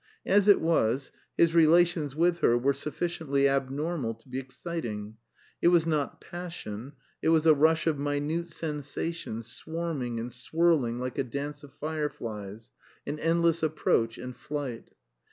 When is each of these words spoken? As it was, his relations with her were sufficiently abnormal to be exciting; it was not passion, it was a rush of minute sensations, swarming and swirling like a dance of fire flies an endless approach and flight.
As 0.25 0.47
it 0.47 0.59
was, 0.59 1.11
his 1.37 1.53
relations 1.53 2.15
with 2.15 2.39
her 2.39 2.57
were 2.57 2.73
sufficiently 2.73 3.47
abnormal 3.47 4.15
to 4.15 4.27
be 4.27 4.39
exciting; 4.39 5.17
it 5.61 5.67
was 5.67 5.85
not 5.85 6.19
passion, 6.19 6.93
it 7.21 7.29
was 7.29 7.45
a 7.45 7.53
rush 7.53 7.85
of 7.85 7.99
minute 7.99 8.47
sensations, 8.47 9.45
swarming 9.45 10.19
and 10.19 10.33
swirling 10.33 10.97
like 10.97 11.19
a 11.19 11.23
dance 11.23 11.61
of 11.63 11.73
fire 11.75 12.09
flies 12.09 12.71
an 13.05 13.19
endless 13.19 13.61
approach 13.61 14.17
and 14.17 14.35
flight. 14.35 14.87